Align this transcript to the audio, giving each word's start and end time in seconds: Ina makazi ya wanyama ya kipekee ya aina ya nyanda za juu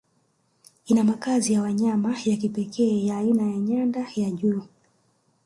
Ina 0.85 1.03
makazi 1.03 1.53
ya 1.53 1.61
wanyama 1.61 2.15
ya 2.25 2.37
kipekee 2.37 3.05
ya 3.05 3.17
aina 3.17 3.43
ya 3.43 3.57
nyanda 3.57 4.07
za 4.15 4.31
juu 4.31 4.61